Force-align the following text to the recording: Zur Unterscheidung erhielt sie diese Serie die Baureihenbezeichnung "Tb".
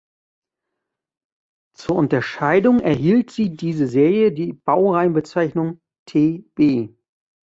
Zur 1.75 1.95
Unterscheidung 1.97 2.79
erhielt 2.79 3.29
sie 3.29 3.55
diese 3.55 3.85
Serie 3.85 4.31
die 4.31 4.51
Baureihenbezeichnung 4.53 5.79
"Tb". 6.07 6.97